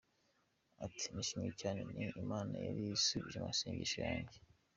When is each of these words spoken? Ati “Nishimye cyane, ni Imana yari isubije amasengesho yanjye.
Ati 0.85 1.05
“Nishimye 1.13 1.51
cyane, 1.61 1.79
ni 1.95 2.05
Imana 2.23 2.53
yari 2.67 2.81
isubije 2.97 3.37
amasengesho 3.39 3.97
yanjye. 4.07 4.37